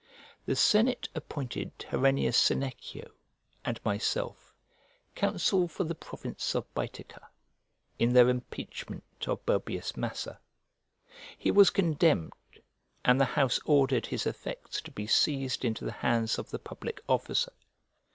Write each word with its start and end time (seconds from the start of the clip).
The 0.47 0.55
senate 0.55 1.09
appointed 1.13 1.73
Herennius 1.91 2.35
Senecio, 2.35 3.11
and 3.63 3.79
myself, 3.85 4.55
counsel 5.13 5.67
for 5.67 5.83
the 5.83 5.93
province 5.93 6.55
of 6.55 6.65
Baetica, 6.73 7.27
in 7.99 8.13
their 8.13 8.27
impeachment 8.27 9.03
of 9.27 9.45
Boebius 9.45 9.95
Massa. 9.95 10.39
He 11.37 11.51
was 11.51 11.69
condemned, 11.69 12.33
and 13.05 13.21
the 13.21 13.25
house 13.25 13.59
ordered 13.63 14.07
his 14.07 14.25
effects 14.25 14.81
to 14.81 14.91
be 14.91 15.05
seized 15.05 15.63
into 15.63 15.85
the 15.85 15.91
hands 15.91 16.39
of 16.39 16.49
the 16.49 16.57
public 16.57 17.01
officer. 17.07 17.53